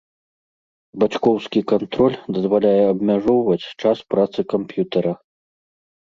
[1.01, 5.13] Бацькоўскі кантроль дазваляе абмяжоўваць час працы камп'ютара.